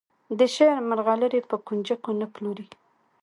د 0.39 0.41
شعر 0.55 0.77
مرغلرې 0.89 1.41
په 1.49 1.55
کونجکو 1.67 2.09
نه 2.21 2.27
پلوري. 2.33 2.67